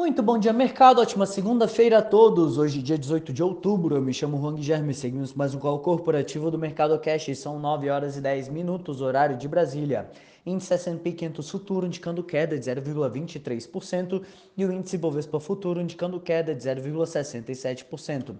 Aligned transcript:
Muito 0.00 0.22
bom 0.22 0.38
dia, 0.38 0.50
mercado. 0.50 0.98
Ótima 1.02 1.26
segunda-feira 1.26 1.98
a 1.98 2.02
todos. 2.02 2.56
Hoje, 2.56 2.80
dia 2.80 2.96
18 2.96 3.34
de 3.34 3.42
outubro, 3.42 3.96
eu 3.96 4.00
me 4.00 4.14
chamo 4.14 4.40
Juan 4.40 4.54
Guilherme. 4.54 4.94
Seguimos 4.94 5.34
mais 5.34 5.54
um 5.54 5.58
call 5.58 5.78
corporativo 5.80 6.50
do 6.50 6.56
Mercado 6.56 6.98
Cash. 6.98 7.36
São 7.36 7.58
9 7.58 7.90
horas 7.90 8.16
e 8.16 8.20
10 8.22 8.48
minutos, 8.48 9.02
horário 9.02 9.36
de 9.36 9.46
Brasília. 9.46 10.10
Índice 10.46 10.72
S&P 10.72 11.12
500 11.12 11.50
futuro 11.50 11.86
indicando 11.86 12.24
queda 12.24 12.58
de 12.58 12.64
0,23% 12.64 14.22
e 14.56 14.64
o 14.64 14.72
índice 14.72 14.96
Bovespa 14.96 15.38
futuro 15.38 15.82
indicando 15.82 16.18
queda 16.18 16.54
de 16.54 16.62
0,67%. 16.62 18.36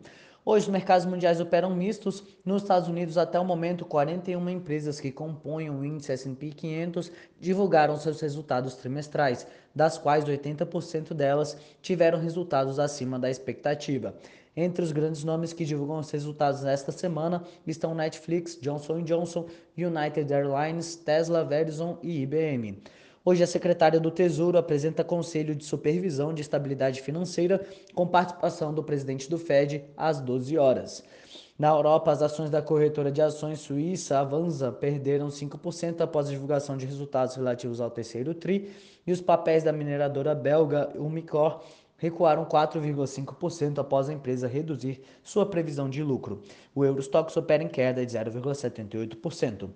Hoje, 0.52 0.64
os 0.64 0.72
mercados 0.72 1.06
mundiais 1.06 1.40
operam 1.40 1.72
mistos. 1.72 2.24
Nos 2.44 2.62
Estados 2.62 2.88
Unidos, 2.88 3.16
até 3.16 3.38
o 3.38 3.44
momento, 3.44 3.84
41 3.84 4.48
empresas 4.48 4.98
que 4.98 5.12
compõem 5.12 5.70
o 5.70 5.84
índice 5.84 6.10
S&P 6.10 6.50
500 6.50 7.12
divulgaram 7.38 7.96
seus 7.96 8.20
resultados 8.20 8.74
trimestrais, 8.74 9.46
das 9.72 9.96
quais 9.96 10.24
80% 10.24 11.14
delas 11.14 11.56
tiveram 11.80 12.18
resultados 12.18 12.80
acima 12.80 13.16
da 13.16 13.30
expectativa. 13.30 14.12
Entre 14.56 14.82
os 14.82 14.90
grandes 14.90 15.22
nomes 15.22 15.52
que 15.52 15.64
divulgam 15.64 16.00
os 16.00 16.10
resultados 16.10 16.62
nesta 16.62 16.90
semana 16.90 17.44
estão 17.64 17.94
Netflix, 17.94 18.58
Johnson 18.60 19.02
Johnson, 19.02 19.46
United 19.78 20.34
Airlines, 20.34 20.96
Tesla, 20.96 21.44
Verizon 21.44 21.96
e 22.02 22.22
IBM. 22.22 22.82
Hoje, 23.22 23.42
a 23.42 23.46
secretária 23.46 24.00
do 24.00 24.10
Tesouro 24.10 24.56
apresenta 24.56 25.04
Conselho 25.04 25.54
de 25.54 25.62
Supervisão 25.62 26.32
de 26.32 26.40
Estabilidade 26.40 27.02
Financeira 27.02 27.60
com 27.94 28.06
participação 28.06 28.72
do 28.72 28.82
presidente 28.82 29.28
do 29.28 29.36
Fed 29.36 29.84
às 29.94 30.22
12 30.22 30.56
horas. 30.56 31.04
Na 31.58 31.68
Europa, 31.68 32.10
as 32.10 32.22
ações 32.22 32.48
da 32.48 32.62
corretora 32.62 33.12
de 33.12 33.20
ações 33.20 33.60
suíça 33.60 34.18
Avanza 34.18 34.72
perderam 34.72 35.28
5% 35.28 36.00
após 36.00 36.28
a 36.28 36.30
divulgação 36.30 36.78
de 36.78 36.86
resultados 36.86 37.36
relativos 37.36 37.78
ao 37.78 37.90
terceiro 37.90 38.32
TRI 38.32 38.70
e 39.06 39.12
os 39.12 39.20
papéis 39.20 39.62
da 39.62 39.70
mineradora 39.70 40.34
belga 40.34 40.88
Umicore 40.94 41.56
recuaram 41.98 42.46
4,5% 42.46 43.80
após 43.80 44.08
a 44.08 44.14
empresa 44.14 44.48
reduzir 44.48 45.02
sua 45.22 45.44
previsão 45.44 45.90
de 45.90 46.02
lucro. 46.02 46.40
O 46.74 46.86
Eurostox 46.86 47.36
opera 47.36 47.62
em 47.62 47.68
queda 47.68 48.06
de 48.06 48.16
0,78%. 48.16 49.68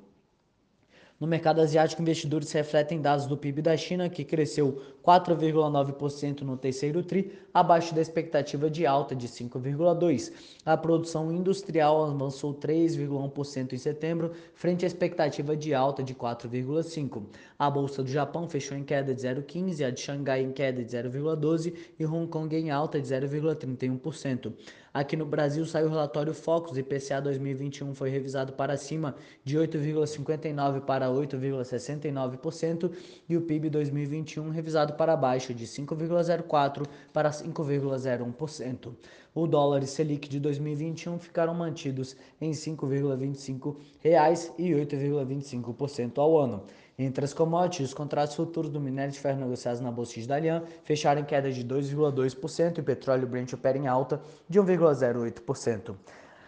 No 1.20 1.29
mercado 1.29 1.61
asiático, 1.61 2.03
investidores 2.03 2.51
refletem 2.51 3.01
dados 3.01 3.27
do 3.27 3.37
PIB 3.37 3.62
da 3.62 3.77
China, 3.77 4.09
que 4.09 4.25
cresceu 4.25 4.83
4,9% 5.03 6.41
no 6.41 6.57
terceiro 6.57 7.05
TRI, 7.05 7.31
abaixo 7.53 7.95
da 7.95 8.03
expectativa 8.03 8.69
de 8.69 8.84
alta 8.84 9.15
de 9.15 9.29
5,2%. 9.29 10.33
A 10.67 10.77
produção 10.77 11.33
industrial 11.33 12.05
avançou 12.05 12.53
3,1% 12.53 13.73
em 13.73 13.79
setembro, 13.79 14.33
frente 14.55 14.85
à 14.85 14.89
expectativa 14.89 15.57
de 15.57 15.73
alta 15.73 16.03
de 16.03 16.17
4,5%. 16.17 17.23
A 17.57 17.70
bolsa 17.70 18.03
do 18.03 18.11
Japão 18.11 18.48
fechou 18.48 18.77
em 18.77 18.83
queda 18.83 19.15
de 19.15 19.23
0,15%, 19.23 19.87
a 19.87 19.91
de 19.91 20.01
Xangai 20.01 20.42
em 20.42 20.51
queda 20.51 20.83
de 20.83 20.97
0,12% 20.97 21.75
e 21.97 22.05
Hong 22.05 22.27
Kong 22.27 22.57
em 22.57 22.73
alta 22.73 23.01
de 23.01 23.07
0,31%. 23.07 24.53
Aqui 24.95 25.17
no 25.17 25.27
Brasil 25.27 25.67
saiu 25.67 25.89
o 25.89 25.91
relatório 25.91 26.33
Focus, 26.33 26.78
IPCA 26.78 27.20
2021 27.20 27.97
foi 27.97 28.11
revisado 28.11 28.53
para 28.53 28.77
cima 28.77 29.17
de 29.42 29.59
8,59% 29.59 30.83
para 30.83 31.09
8,69% 31.09 32.92
e 33.28 33.36
o 33.36 33.42
PIB 33.42 33.70
2021 33.70 34.51
revisado 34.51 34.92
para 34.92 35.17
baixo 35.17 35.53
de 35.53 35.67
5,04% 35.67 36.86
para 37.12 37.31
5,01%. 37.31 38.92
O 39.37 39.49
dólar 39.49 39.83
e 39.83 39.87
Selic 39.89 40.29
de 40.29 40.39
2021 40.39 41.19
ficaram 41.19 41.53
mantidos 41.53 42.17
em 42.41 42.51
R$ 42.51 42.57
5,25 42.57 43.77
e 44.05 44.71
8,25% 44.71 46.19
ao 46.19 46.39
ano. 46.39 46.63
Entre 46.97 47.25
as 47.25 47.35
commodities, 47.35 47.89
os 47.89 47.95
contratos 47.95 48.37
futuros 48.37 48.71
do 48.71 48.81
minério 48.81 49.13
de 49.13 49.19
ferro 49.19 49.41
negociados 49.41 49.81
na 49.81 49.91
Bolsa 49.91 50.21
de 50.21 50.29
Dalian 50.29 50.63
fecharam 50.85 51.21
em 51.21 51.25
queda 51.25 51.51
de 51.51 51.65
2,2% 51.65 52.79
e 52.79 52.81
o 52.81 52.85
petróleo 52.85 53.27
Brent 53.27 53.53
opera 53.53 53.77
em 53.77 53.89
alta 53.89 54.23
de 54.49 54.61
1,08%. 54.61 55.97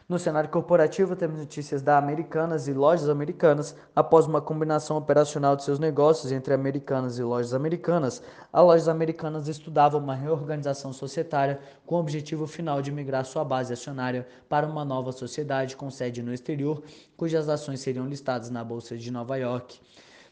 No 0.09 0.21
cenário 0.21 0.49
corporativo, 0.49 1.17
temos 1.17 1.41
notícias 1.41 1.83
da 1.83 1.99
Americanas 1.99 2.69
e 2.69 2.73
Lojas 2.73 3.09
Americanas. 3.09 3.75
Após 3.95 4.25
uma 4.25 4.41
combinação 4.41 4.97
operacional 4.97 5.57
de 5.57 5.65
seus 5.65 5.81
negócios 5.81 6.31
entre 6.31 6.55
Americanas 6.55 7.19
e 7.19 7.25
Lojas 7.25 7.53
Americanas, 7.53 8.23
a 8.53 8.61
Lojas 8.61 8.87
Americanas 8.87 9.49
estudava 9.49 9.99
uma 9.99 10.15
reorganização 10.15 10.93
societária 10.93 11.59
com 11.85 11.97
o 11.97 11.99
objetivo 11.99 12.47
final 12.47 12.81
de 12.81 12.93
migrar 12.93 13.25
sua 13.25 13.45
base 13.45 13.73
acionária 13.73 14.29
para 14.49 14.65
uma 14.65 14.85
nova 14.85 15.11
sociedade 15.11 15.75
com 15.75 15.91
sede 15.91 16.23
no 16.23 16.33
exterior, 16.33 16.85
cujas 17.17 17.49
ações 17.49 17.81
seriam 17.81 18.07
listadas 18.07 18.49
na 18.49 18.63
Bolsa 18.63 18.97
de 18.97 19.11
Nova 19.11 19.37
York. 19.37 19.81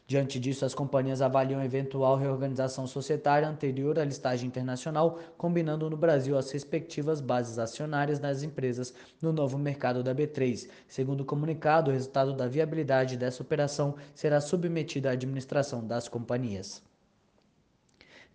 Diante 0.07 0.39
disso, 0.39 0.63
as 0.63 0.75
companhias 0.75 1.19
avaliam 1.19 1.63
eventual 1.63 2.15
reorganização 2.15 2.85
societária 2.85 3.47
anterior 3.47 3.97
à 3.97 4.05
listagem 4.05 4.47
internacional, 4.47 5.19
combinando 5.35 5.89
no 5.89 5.97
Brasil 5.97 6.37
as 6.37 6.51
respectivas 6.51 7.19
bases 7.19 7.57
acionárias 7.57 8.19
das 8.19 8.43
empresas 8.43 8.93
no 9.19 9.33
novo 9.33 9.57
mercado 9.57 10.03
da 10.03 10.13
B3. 10.13 10.69
Segundo 10.87 11.21
o 11.21 11.25
comunicado, 11.25 11.89
o 11.89 11.93
resultado 11.93 12.33
da 12.33 12.47
viabilidade 12.47 13.17
dessa 13.17 13.41
operação 13.41 13.95
será 14.13 14.39
submetido 14.39 15.07
à 15.07 15.11
administração 15.11 15.83
das 15.83 16.07
companhias. 16.07 16.83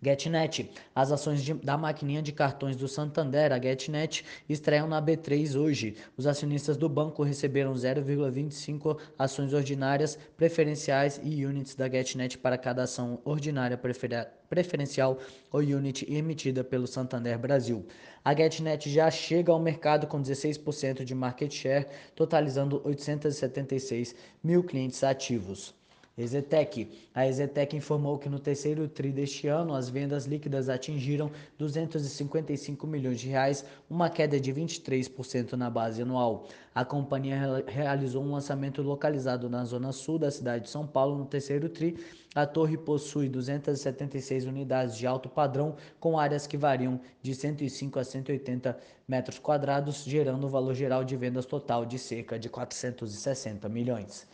GetNet. 0.01 0.71
As 0.95 1.11
ações 1.11 1.43
de, 1.43 1.53
da 1.53 1.77
maquininha 1.77 2.21
de 2.21 2.31
cartões 2.31 2.75
do 2.75 2.87
Santander, 2.87 3.51
a 3.51 3.61
GetNet, 3.61 4.25
estreiam 4.49 4.87
na 4.87 5.01
B3 5.01 5.55
hoje. 5.55 5.95
Os 6.17 6.25
acionistas 6.25 6.75
do 6.75 6.89
banco 6.89 7.21
receberam 7.21 7.73
0,25 7.73 8.97
ações 9.17 9.53
ordinárias, 9.53 10.17
preferenciais 10.35 11.19
e 11.23 11.45
units 11.45 11.75
da 11.75 11.87
GetNet 11.87 12.37
para 12.39 12.57
cada 12.57 12.83
ação 12.83 13.21
ordinária 13.23 13.77
prefer, 13.77 14.27
preferencial 14.49 15.19
ou 15.51 15.59
unit 15.59 16.11
emitida 16.11 16.63
pelo 16.63 16.87
Santander 16.87 17.37
Brasil. 17.37 17.85
A 18.25 18.33
GetNet 18.33 18.89
já 18.89 19.09
chega 19.11 19.51
ao 19.51 19.59
mercado 19.59 20.07
com 20.07 20.21
16% 20.21 21.03
de 21.03 21.13
market 21.13 21.53
share, 21.53 21.85
totalizando 22.15 22.81
876 22.83 24.15
mil 24.43 24.63
clientes 24.63 25.03
ativos. 25.03 25.79
Exetec. 26.17 26.89
A 27.15 27.25
Exetec 27.25 27.75
informou 27.75 28.17
que 28.17 28.27
no 28.27 28.37
terceiro 28.37 28.87
tri 28.87 29.11
deste 29.11 29.47
ano 29.47 29.73
as 29.73 29.89
vendas 29.89 30.25
líquidas 30.25 30.67
atingiram 30.67 31.31
255 31.57 32.85
milhões 32.85 33.19
de 33.19 33.29
reais, 33.29 33.65
uma 33.89 34.09
queda 34.09 34.39
de 34.39 34.53
23% 34.53 35.53
na 35.53 35.69
base 35.69 36.01
anual. 36.01 36.47
A 36.75 36.83
companhia 36.83 37.63
realizou 37.65 38.23
um 38.23 38.31
lançamento 38.31 38.81
localizado 38.81 39.49
na 39.49 39.63
zona 39.63 39.91
sul 39.91 40.19
da 40.19 40.29
cidade 40.29 40.65
de 40.65 40.69
São 40.69 40.85
Paulo 40.85 41.17
no 41.17 41.25
terceiro 41.25 41.69
tri. 41.69 41.97
A 42.35 42.45
torre 42.45 42.77
possui 42.77 43.27
276 43.27 44.45
unidades 44.45 44.97
de 44.97 45.07
alto 45.07 45.29
padrão 45.29 45.75
com 45.99 46.19
áreas 46.19 46.45
que 46.45 46.57
variam 46.57 46.99
de 47.21 47.33
105 47.33 47.99
a 47.99 48.03
180 48.03 48.77
metros 49.07 49.39
quadrados, 49.39 50.03
gerando 50.03 50.47
um 50.47 50.49
valor 50.49 50.73
geral 50.73 51.03
de 51.03 51.15
vendas 51.15 51.45
total 51.45 51.85
de 51.85 51.97
cerca 51.97 52.37
de 52.37 52.49
460 52.49 53.67
milhões. 53.67 54.27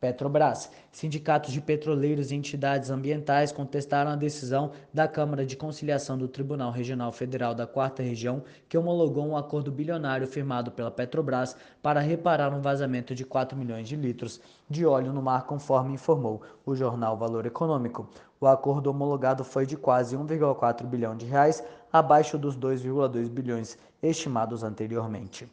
Petrobras. 0.00 0.70
Sindicatos 0.92 1.52
de 1.52 1.60
petroleiros 1.60 2.30
e 2.30 2.34
entidades 2.34 2.90
ambientais 2.90 3.52
contestaram 3.52 4.10
a 4.10 4.16
decisão 4.16 4.72
da 4.92 5.08
Câmara 5.08 5.44
de 5.44 5.56
Conciliação 5.56 6.18
do 6.18 6.28
Tribunal 6.28 6.70
Regional 6.70 7.10
Federal 7.12 7.54
da 7.54 7.66
Quarta 7.66 8.02
Região, 8.02 8.42
que 8.68 8.76
homologou 8.76 9.26
um 9.26 9.36
acordo 9.36 9.72
bilionário 9.72 10.26
firmado 10.26 10.70
pela 10.70 10.90
Petrobras 10.90 11.56
para 11.82 12.00
reparar 12.00 12.52
um 12.52 12.60
vazamento 12.60 13.14
de 13.14 13.24
4 13.24 13.56
milhões 13.56 13.88
de 13.88 13.96
litros 13.96 14.40
de 14.68 14.84
óleo 14.84 15.12
no 15.12 15.22
mar, 15.22 15.44
conforme 15.46 15.94
informou 15.94 16.42
o 16.64 16.74
jornal 16.74 17.16
Valor 17.16 17.46
Econômico. 17.46 18.08
O 18.38 18.46
acordo 18.46 18.90
homologado 18.90 19.42
foi 19.44 19.64
de 19.64 19.76
quase 19.76 20.16
1,4 20.16 20.84
bilhão 20.86 21.16
de 21.16 21.24
reais, 21.24 21.64
abaixo 21.90 22.36
dos 22.36 22.56
2,2 22.56 23.30
bilhões 23.30 23.78
estimados 24.02 24.62
anteriormente. 24.62 25.48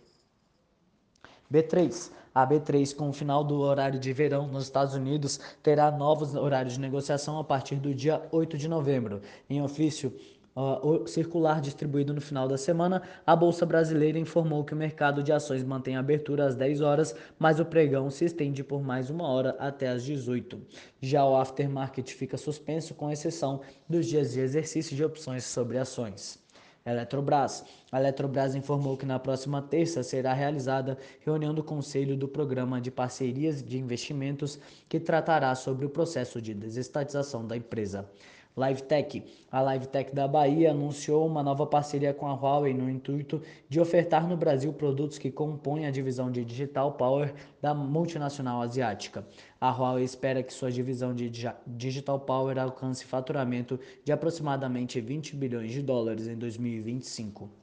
B3. 1.53 2.12
A 2.34 2.47
B3, 2.47 2.96
com 2.96 3.09
o 3.09 3.14
final 3.14 3.44
do 3.44 3.59
horário 3.59 4.00
de 4.00 4.12
verão 4.12 4.47
nos 4.47 4.64
Estados 4.64 4.96
Unidos, 4.96 5.40
terá 5.62 5.91
novos 5.91 6.34
horários 6.34 6.74
de 6.74 6.80
negociação 6.80 7.38
a 7.38 7.44
partir 7.44 7.75
do 7.75 7.94
dia 7.94 8.24
8 8.31 8.58
de 8.58 8.68
novembro. 8.68 9.22
Em 9.47 9.62
ofício 9.62 10.12
uh, 10.56 11.08
circular 11.08 11.62
distribuído 11.62 12.12
no 12.12 12.19
final 12.19 12.48
da 12.48 12.57
semana, 12.57 13.04
a 13.24 13.36
Bolsa 13.36 13.68
Brasileira 13.68 14.18
informou 14.18 14.63
que 14.63 14.74
o 14.74 14.77
mercado 14.77 15.22
de 15.22 15.31
ações 15.31 15.63
mantém 15.63 15.95
abertura 15.95 16.48
às 16.48 16.56
10 16.56 16.81
horas, 16.81 17.16
mas 17.38 17.60
o 17.60 17.66
pregão 17.66 18.10
se 18.10 18.25
estende 18.25 18.63
por 18.63 18.81
mais 18.81 19.12
uma 19.12 19.27
hora 19.27 19.56
até 19.60 19.89
às 19.89 20.04
18. 20.04 20.60
Já 21.00 21.24
o 21.24 21.36
aftermarket 21.36 22.10
fica 22.16 22.36
suspenso, 22.36 22.95
com 22.95 23.12
exceção 23.12 23.62
dos 23.88 24.07
dias 24.07 24.33
de 24.33 24.39
exercício 24.39 24.95
de 24.95 25.06
opções 25.06 25.44
sobre 25.44 25.77
ações. 25.77 26.43
Eletrobras. 26.85 27.63
A 27.91 28.00
Eletrobras 28.00 28.56
informou 28.56 28.97
que 28.97 29.06
na 29.06 29.18
próxima 29.18 29.62
terça 29.62 30.03
será 30.03 30.33
realizada 30.33 30.97
reunião 31.21 31.53
do 31.53 31.63
Conselho 31.63 32.18
do 32.18 32.27
Programa 32.27 32.81
de 32.81 32.91
Parcerias 32.91 33.63
de 33.63 33.77
Investimentos 33.77 34.59
que 34.89 35.00
tratará 35.00 35.56
sobre 35.56 35.85
o 35.85 35.89
processo 35.89 36.41
de 36.41 36.53
desestatização 36.53 37.47
da 37.47 37.56
empresa. 37.56 38.09
LiveTech. 38.55 39.23
A 39.51 39.73
LiveTech 39.73 40.13
da 40.13 40.27
Bahia 40.27 40.71
anunciou 40.71 41.25
uma 41.25 41.41
nova 41.41 41.65
parceria 41.65 42.13
com 42.13 42.27
a 42.27 42.33
Huawei 42.33 42.73
no 42.73 42.89
intuito 42.89 43.41
de 43.67 43.79
ofertar 43.79 44.27
no 44.27 44.38
Brasil 44.38 44.71
produtos 44.71 45.17
que 45.17 45.31
compõem 45.31 45.85
a 45.85 45.91
divisão 45.91 46.31
de 46.31 46.45
Digital 46.45 46.94
Power 46.94 47.33
da 47.61 47.73
multinacional 47.73 48.61
asiática. 48.61 49.25
A 49.59 49.71
Huawei 49.71 50.03
espera 50.03 50.44
que 50.44 50.53
sua 50.53 50.71
divisão 50.71 51.15
de 51.15 51.31
Digital 51.65 52.19
Power 52.19 52.59
alcance 52.59 53.05
faturamento 53.05 53.79
de 54.03 54.11
aproximadamente 54.11 55.01
20 55.01 55.35
bilhões 55.35 55.71
de 55.71 55.81
dólares 55.81 56.27
em 56.27 56.35
2025. 56.35 57.62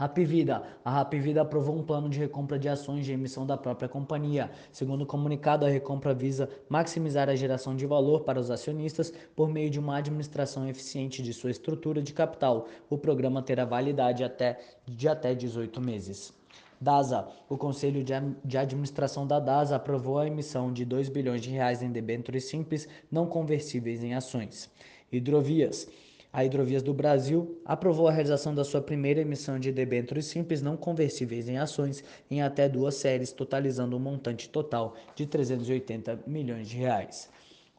Rapvida. 0.00 0.62
A 0.82 0.90
Rapvida 0.90 1.42
aprovou 1.42 1.76
um 1.76 1.82
plano 1.82 2.08
de 2.08 2.18
recompra 2.18 2.58
de 2.58 2.70
ações 2.70 3.04
de 3.04 3.12
emissão 3.12 3.44
da 3.44 3.54
própria 3.54 3.86
companhia. 3.86 4.50
Segundo 4.72 5.02
o 5.02 5.06
comunicado, 5.06 5.66
a 5.66 5.68
recompra 5.68 6.14
visa 6.14 6.48
maximizar 6.70 7.28
a 7.28 7.34
geração 7.34 7.76
de 7.76 7.84
valor 7.84 8.22
para 8.22 8.40
os 8.40 8.50
acionistas 8.50 9.12
por 9.36 9.50
meio 9.50 9.68
de 9.68 9.78
uma 9.78 9.98
administração 9.98 10.66
eficiente 10.66 11.22
de 11.22 11.34
sua 11.34 11.50
estrutura 11.50 12.00
de 12.00 12.14
capital. 12.14 12.66
O 12.88 12.96
programa 12.96 13.42
terá 13.42 13.66
validade 13.66 14.24
até, 14.24 14.58
de 14.86 15.06
até 15.06 15.34
18 15.34 15.82
meses. 15.82 16.32
DASA. 16.80 17.28
O 17.46 17.58
Conselho 17.58 18.02
de 18.02 18.56
Administração 18.56 19.26
da 19.26 19.38
DASA 19.38 19.76
aprovou 19.76 20.18
a 20.18 20.26
emissão 20.26 20.72
de 20.72 20.86
2 20.86 21.10
bilhões 21.10 21.42
de 21.42 21.50
reais 21.50 21.82
em 21.82 21.92
debêntures 21.92 22.44
simples 22.44 22.88
não 23.12 23.26
conversíveis 23.26 24.02
em 24.02 24.14
ações. 24.14 24.70
Hidrovias. 25.12 25.86
A 26.32 26.44
Hidrovias 26.44 26.82
do 26.82 26.94
Brasil 26.94 27.60
aprovou 27.64 28.06
a 28.06 28.12
realização 28.12 28.54
da 28.54 28.62
sua 28.62 28.80
primeira 28.80 29.20
emissão 29.20 29.58
de 29.58 29.72
debêntures 29.72 30.26
simples 30.26 30.62
não 30.62 30.76
conversíveis 30.76 31.48
em 31.48 31.58
ações 31.58 32.04
em 32.30 32.40
até 32.40 32.68
duas 32.68 32.94
séries, 32.94 33.32
totalizando 33.32 33.96
um 33.96 34.00
montante 34.00 34.48
total 34.48 34.94
de 35.16 35.26
380 35.26 36.20
milhões 36.28 36.68
de 36.68 36.76
reais. 36.76 37.28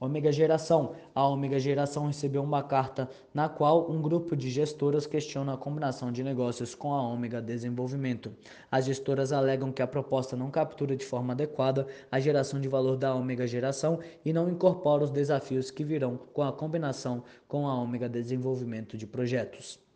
Ômega 0.04 0.32
Geração. 0.32 0.96
A 1.14 1.28
Ômega 1.28 1.60
Geração 1.60 2.08
recebeu 2.08 2.42
uma 2.42 2.64
carta 2.64 3.08
na 3.32 3.48
qual 3.48 3.92
um 3.92 4.02
grupo 4.02 4.36
de 4.36 4.50
gestoras 4.50 5.06
questiona 5.06 5.54
a 5.54 5.58
combinação 5.58 6.12
de 6.12 6.24
negócios 6.24 6.74
com 6.74 6.92
a 6.92 7.08
Ômega 7.08 7.40
Desenvolvimento. 7.40 8.34
As 8.72 8.86
gestoras 8.86 9.32
alegam 9.32 9.72
que 9.72 9.84
a 9.84 9.86
proposta 9.86 10.36
não 10.36 10.50
captura 10.50 10.98
de 10.98 11.06
forma 11.06 11.34
adequada 11.34 11.86
a 12.12 12.20
geração 12.20 12.60
de 12.60 12.68
valor 12.68 12.98
da 12.98 13.14
Ômega 13.14 13.46
Geração 13.46 14.00
e 14.26 14.34
não 14.34 14.50
incorpora 14.50 15.04
os 15.04 15.12
desafios 15.12 15.70
que 15.70 15.84
virão 15.84 16.18
com 16.34 16.42
a 16.42 16.52
combinação 16.52 17.24
com 17.48 17.68
a 17.68 17.80
Ômega 17.80 18.10
Desenvolvimento 18.10 18.98
de 18.98 19.06
Projetos. 19.06 19.91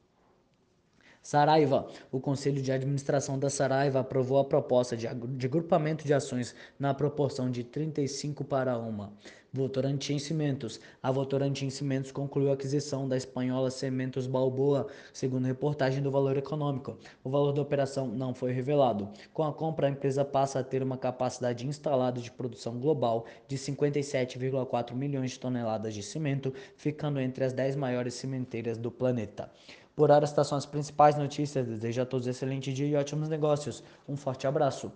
Saraiva. 1.25 1.88
O 2.12 2.19
Conselho 2.19 2.62
de 2.62 2.72
Administração 2.72 3.39
da 3.39 3.50
Saraiva 3.50 4.00
aprovou 4.00 4.38
a 4.38 4.45
proposta 4.45 4.95
de, 4.95 5.07
de 5.07 5.48
agrupamento 5.48 6.06
de 6.06 6.13
ações 6.13 6.54
na 6.77 6.94
proporção 6.94 7.50
de 7.50 7.63
35 7.63 8.44
para 8.44 8.77
1. 8.77 9.10
Votorantim 9.51 10.19
Cimentos. 10.19 10.80
A 11.01 11.12
Votorantim 11.12 11.72
Cimentos 11.72 12.12
concluiu 12.12 12.51
a 12.51 12.54
aquisição 12.54 13.07
da 13.07 13.18
espanhola 13.18 13.72
Cementos 13.72 14.27
Balboa, 14.27 14.86
segundo 15.12 15.48
reportagem 15.48 16.04
do 16.04 16.12
Valor 16.12 16.38
Econômico. 16.38 16.95
O 17.24 17.30
valor 17.31 17.54
da 17.54 17.62
operação 17.63 18.06
não 18.06 18.36
foi 18.36 18.51
revelado. 18.51 19.10
Com 19.33 19.42
a 19.42 19.51
compra, 19.51 19.88
a 19.88 19.89
empresa 19.89 20.24
passa 20.24 20.60
a 20.60 20.63
ter 20.63 20.83
uma 20.83 20.98
capacidade 20.98 21.66
instalada 21.66 22.22
de 22.22 22.30
produção 22.30 22.77
global 22.80 23.25
de 23.48 23.57
57,4 23.57 24.94
milhões 24.94 25.31
de 25.31 25.39
toneladas 25.39 25.95
de 25.95 26.04
cimento, 26.04 26.54
ficando 26.77 27.19
entre 27.19 27.44
as 27.44 27.51
10 27.51 27.75
maiores 27.77 28.13
cimenteiras 28.13 28.77
do 28.77 28.92
planeta. 28.92 29.50
Por 29.95 30.12
hora, 30.12 30.25
estas 30.25 30.47
são 30.47 30.57
as 30.57 30.65
principais 30.65 31.15
notícias. 31.15 31.65
Desejo 31.65 32.01
a 32.01 32.06
todos 32.06 32.27
um 32.27 32.30
excelente 32.30 32.74
dia 32.74 32.88
e 32.88 32.95
ótimos 32.95 33.30
negócios. 33.30 33.83
Um 34.07 34.18
forte 34.18 34.45
abraço. 34.45 34.92